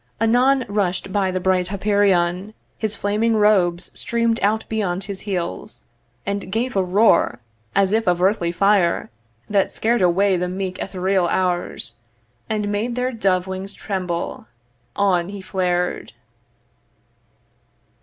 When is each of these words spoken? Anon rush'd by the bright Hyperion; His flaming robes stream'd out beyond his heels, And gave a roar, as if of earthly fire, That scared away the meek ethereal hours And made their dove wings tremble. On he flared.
Anon 0.19 0.65
rush'd 0.67 1.13
by 1.13 1.29
the 1.29 1.39
bright 1.39 1.67
Hyperion; 1.67 2.55
His 2.75 2.95
flaming 2.95 3.35
robes 3.35 3.91
stream'd 3.93 4.39
out 4.41 4.67
beyond 4.67 5.03
his 5.03 5.19
heels, 5.21 5.83
And 6.25 6.51
gave 6.51 6.75
a 6.75 6.83
roar, 6.83 7.39
as 7.75 7.91
if 7.91 8.07
of 8.07 8.19
earthly 8.19 8.51
fire, 8.51 9.11
That 9.47 9.69
scared 9.69 10.01
away 10.01 10.37
the 10.37 10.47
meek 10.47 10.79
ethereal 10.79 11.27
hours 11.27 11.97
And 12.49 12.69
made 12.71 12.95
their 12.95 13.11
dove 13.11 13.45
wings 13.45 13.75
tremble. 13.75 14.47
On 14.95 15.29
he 15.29 15.39
flared. 15.39 16.13